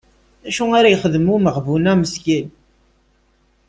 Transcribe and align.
D 0.43 0.45
acu 0.49 0.63
ara 0.77 0.91
yexdem 0.93 1.31
umeɣbun-a 1.35 1.93
meskin? 1.99 2.47